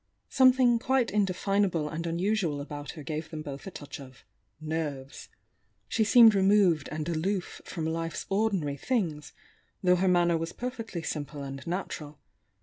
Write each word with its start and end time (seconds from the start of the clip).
Somethmg 0.31 0.79
ouite 0.89 1.11
mdefinable 1.13 1.87
and 1.93 2.07
unusual 2.07 2.59
about 2.59 2.93
her 2.93 3.03
gave 3.03 3.29
them 3.29 3.43
both 3.43 3.67
a 3.67 3.69
touch 3.69 3.99
^ 3.99 4.15
"nerves'" 4.59 5.29
She 5.87 6.03
seemed 6.03 6.33
removed 6.33 6.89
and 6.91 7.05
alool 7.05 7.61
trom 7.61 7.85
Ufe's 7.87 8.25
ordinary 8.27 8.79
tnings, 8.79 9.31
though 9.83 9.97
her 9.97 10.07
manner 10.07 10.39
was 10.39 10.53
per 10.53 10.71
fectly 10.71 11.05
simple 11.05 11.43
and 11.43 11.67
natural. 11.67 12.17